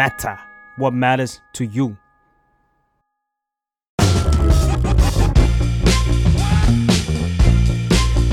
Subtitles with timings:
[0.00, 0.36] matter
[0.80, 1.86] what matters to you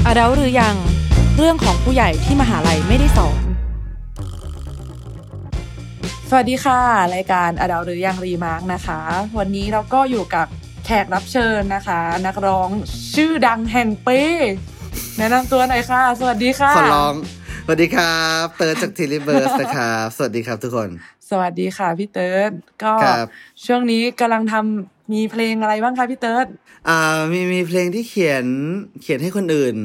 [0.08, 0.76] อดัลหรือยัง
[1.38, 3.42] เรื่องของผู้ใหญ่ที่มหาลัยไม่ได้สอน
[6.30, 6.80] สวัสดีค่ะ
[7.16, 9.00] รายการอดัลหรือยังรีมาร์กนะคะ
[9.38, 10.48] วันนี้เราก็อยู่กับ
[10.86, 12.70] แขกรับเชิญนะคะ นักร้อง
[13.16, 14.20] ชื่อดังแห่งปี
[15.18, 17.16] แนะนำตัวหน่อยค่ะ สวัสดีค่ะ ขอร้อง
[17.66, 20.90] สวัสดีครับ เติร์ดจาก Tilly Birds นะครับ สวัสดีครับทุกคน
[21.30, 22.52] สวัสดีค่ะพี่เติร์ด
[22.84, 23.28] ก็ครับ
[23.66, 26.48] ช่วงนี้กำลังทำมีเพลงอะไรบ้างคะพี่เติร์ด
[26.90, 27.00] อ่า
[27.32, 28.46] มีมีเพลงที่เขียน
[29.02, 29.76] เขียนให้คนอื่น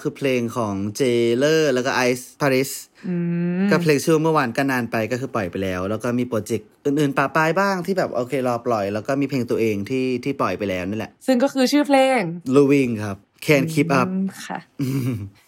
[0.00, 1.02] คือเพลงของเจ
[1.36, 2.70] เลอร์แล้วก็ไอซ์พาริส
[3.08, 3.14] อื
[3.62, 12.20] มก็เพลงชื่อเมื่อวานก็นานไปก็คือปล่อยไปแล้ว แล้วก็มี project อื่นๆปะปายบ้างที่แบบโอเครอปล่อย แล้วก็มีเพลงตัวเองที่ที่ปล่อยไปแล้วนี่แหละ ซึ่งก็คือชื่อเพลง
[12.54, 13.16] ลูวิงครับ
[13.46, 14.58] Can't Keep Up อืมค่ะ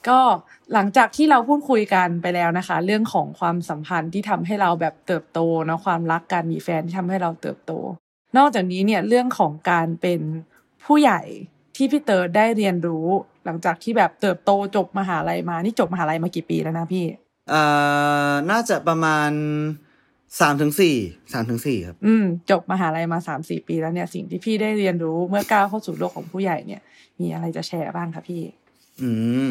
[0.09, 0.21] ก็
[0.73, 7.73] หลังจากที่เราพูดคุยกันไปแล้วนะคะ เรื่องของความสัมพันธ์ที่ทำให้เราแบบเติบโตเนาะความรักการมีแฟนที่ทำให้เราเติบโต
[8.37, 10.21] นอกจากนี้เนี่ยเรื่องของการเป็น
[10.85, 11.21] ผู้ใหญ่
[11.77, 13.07] ที่พี่เติร์ดได้เรียนรู้
[13.45, 17.05] หลังจากที่แบบเติบโตจบมหาลัยมานี่จบมหาลัยมากี่ปีแล้วนะพี่
[17.53, 19.31] อ่าน่าจะประมาณ
[20.41, 20.97] สามถึงสี่
[21.33, 26.81] สามถึงสี่ครับ อืม จบมหาลัยมาสามสี่ปีแล้วเนี่ย สิ่งที่พี่ได้เรียนรู้เมื่อก้าวเข้าสู่โลกของผู้ใหญ่เนี่ย
[27.21, 28.43] มีอะไรจะแชร์บ้างคะพี่
[29.03, 29.11] อื
[29.47, 29.49] ม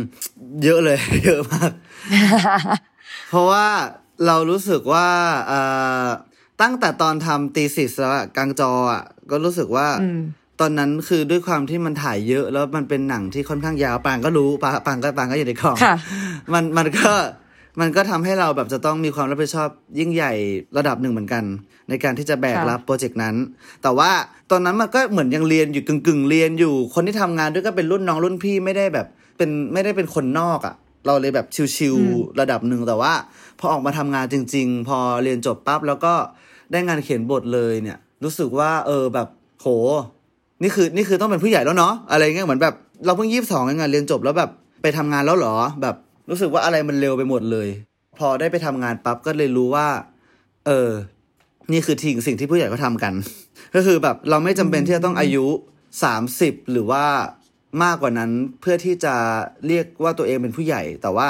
[0.64, 1.72] เยอะเลย เยอะมาก
[3.30, 3.66] เพราะว่า
[4.26, 5.08] เรารู้สึกว่า
[5.48, 5.62] เอ่
[6.06, 6.08] อ
[6.62, 10.22] ตั้งแต่ตอนทำตีสิสแล้วอะกลางจออะก็รู้สึกว่าอืม
[10.62, 15.96] ตอนนั้นคือด้วยความที่มันถ่ายเยอะแล้วมันเป็นหนังที่ค่อนข้างยาวปางก็รู้ปางปางก็ปางก็อยู่ในกล่องค่ะ
[16.54, 17.12] มันมันก็
[17.80, 20.34] มันก็ทำให้เราแบบจะต้องมีความรับผิดชอบยิ่งใหญ่
[20.78, 21.44] ระดับหนึ่งเหมือนกัน
[21.90, 23.36] ในการที่จะแบกค่ะรับโปรเจกต์นั้น
[23.84, 24.12] แต่ว่า
[24.52, 33.14] ตอนนั้นมันก็เหมือนยังเรียนอยู่กึ่งกึ่งๆเรียนอยู่ คนที่ทำงานด้วยก็เป็นรุ่นน้องรุ่นพี่ไม่ได้แบบเป็นไม่ได้เป็นคนนอกอะ่ะ เราเลยแบบชิวๆระดับหนึ่งแต่ว่า
[33.60, 36.14] พอออกมาทำงานจริง ๆ พอเรียนจบปั๊บแล้วก็
[36.72, 39.28] ได้งานเขียนบทเลยเนี่ย รู้สึกว่า เออแบบ
[39.62, 39.68] โห
[40.64, 42.74] นี่คือนี่คือต้องเป็นผู้ใหญ่แล้วเนาะอะไรเงี้ยเหมือนแบบ
[43.06, 44.50] เราเพิ่งยี่สิบสองเองอะเรียนจบแล้วแบบ
[44.82, 45.96] ไปทำงานแล้วเหรอแบบ
[46.30, 47.68] รู้สึกว่าอะไรมันเร็วไปหมดเลย
[48.20, 49.88] พอได้ไปทำงานปั๊บก็เลยรู้ว่า
[50.66, 50.90] เออ
[51.72, 53.14] นี่คือทิ้งสิ่งที่ผู้ใหญ่เขาทำกัน
[53.76, 55.46] ก็คือแบบเราไม่จำเป็นที่จะต้องอายุ
[56.04, 57.06] สามสิบหรือว่า
[57.84, 59.16] มากกว่านั้นเพื่อที่จะ
[59.68, 61.30] เรียกว่าตัวเองเป็นผู้ใหญ่ แต่ว่า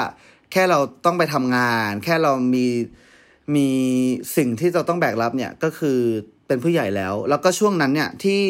[0.52, 2.66] แค่เราต้องไปทำงาน แค่เรามี
[3.56, 3.68] มี
[4.36, 5.98] สิ่งที่เราต้องแบกรับเนี่ยก็คือ
[6.46, 8.40] เป็นผู้ใหญ่แล้ว แล้วก็ช่วงนั้นเนี่ยที่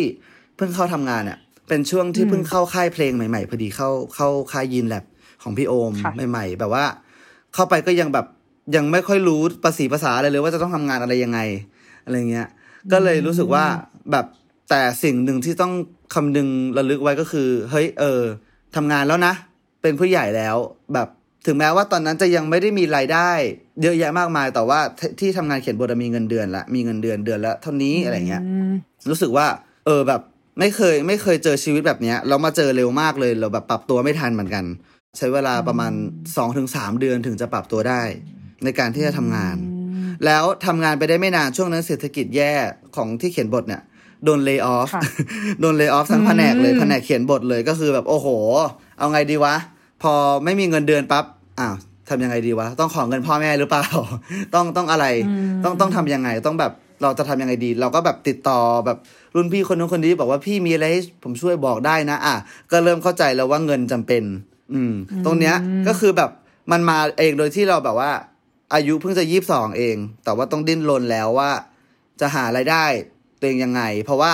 [0.57, 1.39] เพิ่งเข้าทำงานเนี่ย
[1.69, 5.05] เป็นช่วงที่เพิ่งเข้าค่ายเพลงใหม่ๆ พอดีเข้าเข้าค่ายยินแลบ
[5.43, 6.85] ของพี่โอมค่ะใหม่ๆแบบว่า
[7.55, 8.27] เข้าไปก็ยังแบบ
[8.77, 11.41] ยังไม่ค่อยรู้ภาษีภาษาอะไรเลยว่าจะต้องทำงานอะไรยังไง
[12.05, 12.49] อะไรเงี้ย
[12.93, 13.65] ก็เลยรู้สึกว่า
[14.13, 14.27] แบบ
[14.71, 15.73] แต่สิ่งหนึ่งที่ต้อง
[16.15, 18.23] คำนึงระลึกไว้ก็คือ เฮ้ยเออ
[18.77, 19.35] ทำงานแล้วนะ
[19.83, 20.57] เป็นผู้ใหญ่แล้ว
[20.95, 21.09] แบบ
[21.47, 23.31] ถึงแม้ว่าตอนนั้นจะยังไม่ได้มีรายได้
[23.83, 28.73] เยอะแยะมากมายแต่ว่าที่ที่ทำงานเขียนบทอะมีเงินเดือนละมีเงินเดือนเดือนละเท่านี้อะไรเงี้ยอืม
[29.11, 29.47] รู้สึกว่า
[29.87, 30.21] เออแบบ
[30.59, 34.65] ไม่เคยไม่เคยเจอชีวิตแบบเนี้ยแล้วมาเจอเร็วมากเลยเราแบบปรับตัวไม่ทันเหมือนกัน
[35.17, 35.93] ใช้เวลาประมาณ
[36.37, 38.03] สองถึงสามเดือนถึงจะปรับตัวได้
[38.65, 39.57] ในการที่จะทำงาน
[40.25, 42.53] แล้วทำงานไปได้ไม่นานช่วงนั้นเศรษฐกิจแย่
[42.97, 43.83] ของที่เขียนบทเนี่ย
[44.25, 45.03] โดนเลิกออฟค่ะ
[45.61, 48.29] โดนเลิกออฟทั้งแผนกเลยอืมแผนกเขียนบทเลยก็คือแบบโอ้โห
[48.99, 49.55] เอาไงดีวะ
[50.03, 50.13] พอ
[50.45, 51.25] ไม่มีเงินเดือนปั๊บ
[51.61, 51.75] อ้าว
[52.09, 53.85] ทำยังไงดีวะ ต้องขอเงินพ่อแม่หรือเปล่า
[54.55, 55.07] ต้องต้องอะไร
[55.65, 58.99] ต้องต้องทำยังไงต้องแบบเราจะทำยังไงดี เราก็แบบติดต่อแบบ
[59.35, 62.37] รุ่นพี่คนนู้นคนนี้บอกว่าพี่มีอะไรให้ผมช่วยบอกได้นะ อะ
[62.71, 64.23] ก็เริ่มเข้าใจแล้วว่าเงินจำเป็น
[64.73, 65.57] อืม ตรงเนี้ย
[65.89, 66.31] ก็คือแบบ
[66.73, 68.13] มันมาเองโดยที่เราแบบว่า
[68.75, 71.51] อายุเพิ่งจะยี่สิบสองเอง แต่ว่าต้องดิ้นรนแล้วว่า
[72.21, 72.85] จะหารายได้
[73.39, 74.33] ตัวเองยังไง เพราะว่า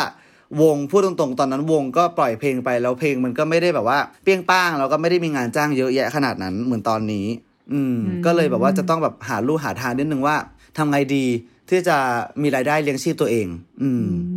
[0.63, 7.27] วงพูดตรงๆ ตอนนั้นวงก็ปล่อยเพลงไปแล้วเพลงมันก็ไม่ได้แบบว่า เปรี้ยงป้างแล้วก็ไม่ได้มีงานจ้างเยอะแยะขนาดนั้นเหมือนตอนนี้
[7.73, 7.97] อืม
[8.27, 10.37] ก็เลยแบบว่าจะต้องแบบหาลู่หาทางนิดนึงว่า
[10.77, 11.25] ทำไงดี
[11.69, 11.97] ที่จะ
[12.43, 13.47] มีรายได้เลี้ยงชีพตัวเอง
[13.83, 14.34] อืมอืม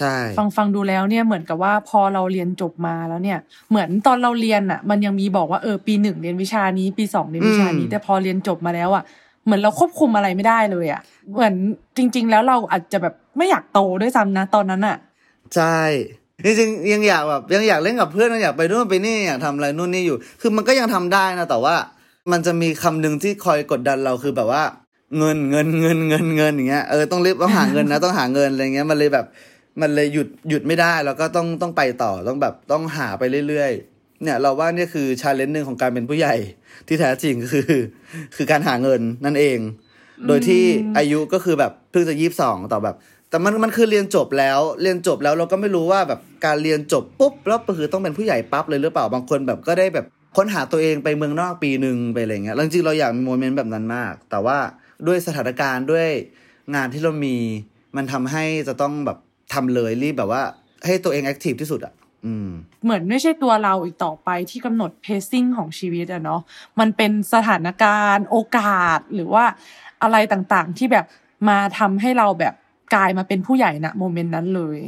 [0.00, 3.38] ใช่ฟังฟังดูแล้วเนี่ยเหมือนกับว่าพอเราเรียนจบมาแล้วเนี่ย
[3.70, 9.04] เหมือนตอนเราเรียนอะ มันยังมีบอกว่าเออปีหนึ่งเรียนวิชานี้ ปีสองเรียนวิชานี้ แต่พอเรียนจบมาแล้วอะ
[9.44, 11.00] เหมือนเราควบคุมอะไรไม่ได้เลยอะ
[11.34, 11.54] เหมือน
[11.96, 14.96] จริง ๆ แล้วเราอาจจะแบบไม่อยากโตด้วยซ้ำนะ ตอนนั้นอะ
[15.54, 15.78] ใช่
[16.44, 21.74] จริงๆยังอยากแบบยังอยากเล่นกับเพื่อนยังอยากไปนู่นไปนี่อยากทำอะไรนู่นนี่อยู่ คือมันก็ยังทำได้นะแต่ว่า
[22.32, 24.62] มันจะมีคำหนึ่งที่คอยกดดันเราคือแบบว่า
[25.18, 29.26] เงินเงินเงินเงินเงินอย่างเงี้ยเออต้องรีบต้องหาเงินนะต้องหาเงินอะไรเงี้ยมันเลยแบบ
[29.80, 36.34] มันเลยหยุดหยุดไม่ได้แล้วก็ต้องต้องไปต่อต้องแบบต้องหาไปเรื่อยๆ เนี่ยเราว่าเนี่ยคือชาเลนจ์หนึ่งของการเป็นผู้ใหญ่
[36.86, 37.70] ที่แท้จริงคือ
[38.36, 39.58] คือการหาเงินนั่นเอง
[40.26, 40.62] โดยที่
[40.98, 42.96] อายุก็คือแบบเพิ่งจะยี่สิบสองต่อแบบ
[43.30, 50.06] แต่มันมันคือเรียนจบแล้ว เรียนจบแล้วเราก็ไม่รู้ว่าแบบการเรียนจบปุ๊บแล้วคือต้องเป็นผู้ใหญ่ปั๊บเลยหรือเปล่าบางคนแบบก็ได้แบบ
[50.36, 54.58] ค้นหาตัวเองไปเมืองนอกปีหนึ่งไปอะไรเงี้ยแล้วจริงๆเราอยากมี moment แบบนั้นมาก แต่ว่า
[55.06, 56.08] ด้วยสถานการณ์ด้วย
[56.74, 57.36] งานที่เรามี
[57.96, 59.18] มันทำให้จะต้องแบบ
[59.52, 60.42] ทำเลยรีบแบบว่า
[60.86, 61.94] ให้ตัวเอง active ที่สุดอะ
[62.26, 62.48] อืม
[62.84, 66.40] เหมือนไม่ใช่ตัวเราอีกต่อไปที่กำหนด pacing ของชีวิตอะเนาะ
[66.80, 69.44] มันเป็นสถานการณ์ โอกาสหรือว่า
[70.02, 71.06] อะไรต่างๆที่แบบ
[71.48, 72.54] มาทำให้เราแบบ
[72.94, 74.78] กลายมาเป็นผู้ใหญ่ณ moment นั้นเลย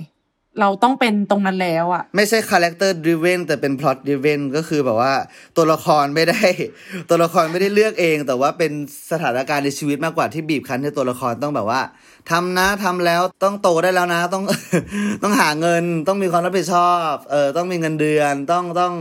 [0.61, 5.13] เราต้องเป็นตรงนั้นแล้วอะไม่ใช่ character driven แต่เป็น plot driven ก็คือแบบว่า
[5.57, 6.43] ตัวละครไม่ได้
[7.09, 8.73] ตัวละครไม่ได้เลือกเอง แต่ว่าเป็น
[9.13, 11.81] สถานการณ์ในชีวิตมากกว่าที่บีบคั้นให้ตัวละครต้องแบบว่า
[12.31, 14.45] ทำนะทำแล้วต้องโตได้แล้วนะ ต้อง
[15.23, 18.95] ต้องหาเงินต้องมีความรับผิดชอบเออต้องมีเงินเดือนต้องต้อง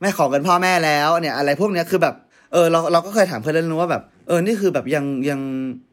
[0.00, 2.14] ไม่ขอเงินพ่อแม่แล้วเนี่ยอะไรพวกเนี้ยคือแบบ
[2.52, 5.40] เออเราเราก็เคยถามเพื่อนเล่นว่าแบบเออนี่คือแบบยังยัง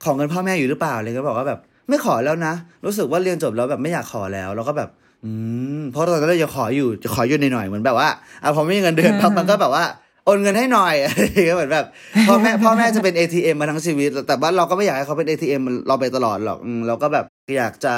[0.04, 2.54] ขอเงินพ่อแม่อยู่หรือเปล่าเลยก็บอกว่าแบบ ไม่ขอแล้วนะ
[2.86, 4.90] รู้สึกว่าเรียนจบแล้วแบบไม่อยากขอแล้ว แล้วก็แบบ
[5.26, 5.32] อื
[5.80, 8.10] มเพราะตอนนั้นเราจะขออยู่จะขออยู่หน่อยๆเหมือนแบบว่า
[8.44, 9.86] อะพอไม่มีเงินเดือนปั๊บมันก็แบบว่า
[10.26, 11.86] โอนเงินให้หน่อยอะไรอย่างเงี้ยเหมือนแบบ
[12.28, 17.26] พ่อแม่พ่อแม่จะเป็น ATM มาทั้งชีวิต แต่ว่าเราก็ไม่อยากให้เขาเป็น ATM เราไปตลอดหรอกอืมเราก็แบบ
[17.58, 17.96] อยากจะ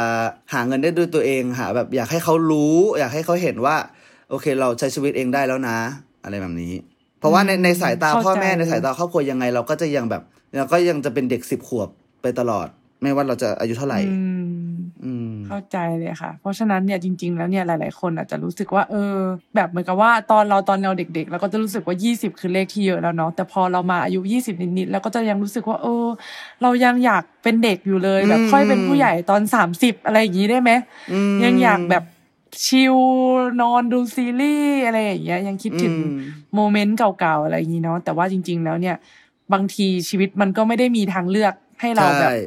[0.53, 3.75] หาเงินได้ด้วยตัวเองหาแบบอยากให้เขารู้ อยากให้เขาเห็นว่า
[4.29, 5.77] โอเค เราใช้ชีวิตเองได้แล้วนะ
[6.23, 6.73] อะไรแบบนี้
[7.19, 10.21] เพราะว่าในในสายตาเข้าใจพ่อแม่ในสายตาครอบครัวยังไง เราก็จะยังแบบ
[10.57, 11.89] เราก็ยังจะเป็นเด็กสิบขวบ
[12.21, 12.67] ไปตลอด
[13.01, 14.71] ไม่ว่าเราจะอายุเท่าไหร่อืม
[15.06, 19.15] อืมเข้าใจเลยค่ะ เพราะฉะนั้นเนี่ยจริง ๆ แล้วเนี่ยหลาย ๆ คนอาจจะรู้สึกว่า เออ
[19.56, 26.06] แบบเหมือนกับว่าตอนเราตอนเราเด็ก ๆ เราก็จะรู้สึกว่า 20 คือเลขที่เยอะแล้วเนาะแต่พอเรามาอายุ 20 นิดๆแล้วก็จะยังรู้สึกว่า เออ
[26.62, 29.42] เรายังอยากเป็นเด็กอยู่เลย แบบอืมค่อยเป็นผู้ใหญ่ตอน
[29.74, 30.71] 30 อะไรอย่างนี้ได้ไหม
[31.12, 32.03] อืมยังอยากแบบ
[32.65, 32.95] ชิล
[33.62, 36.19] นอนดูซีรีส์อะไรอย่างเงี้ยยังคิดถึงอืม
[36.56, 38.95] โมเมนต์เก่าๆอะไรอย่างนี้เนาะแต่ว่าจริง ๆ แล้วเนี่ย
[39.53, 42.38] บางทีชีวิตมันก็ไม่ได้มีทางเลือกให้เราแบบใช่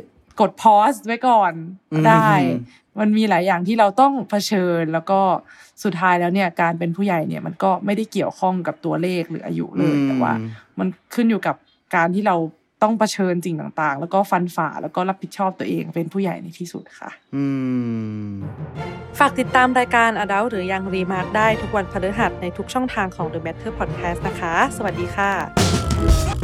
[0.40, 1.52] กดพอสไว้ก่อน
[1.92, 2.28] อืมได้
[3.00, 5.20] มันมีหลายอย่างที่เราต้องเผชิญ แล้วก็
[5.84, 10.32] สุดท้ายแล้วเนี่ย การเป็นผู้ใหญ่เนี่ยมันก็ไม่ได้เกี่ยวข้องกับตัวเลขหรืออายุเลยแต่ว่า
[10.78, 11.56] มันขึ้นอยู่กับ
[11.94, 12.36] การที่เรา
[12.82, 17.44] ต้องเผชิญสิ่งต่างๆ แล้วก็ฟันฝ่าแล้วก็รับผิดชอบตัวเองเป็นผู้ใหญ่ในที่สุดค่ะ อื
[18.26, 18.30] ม
[19.18, 26.43] ฝากติดตามรายการ Adult หรือยังรีมาร์กได้ทุกวันพฤหัสในทุกช่องทางของ The Matter Podcast นะคะ สวัสดีค่ะ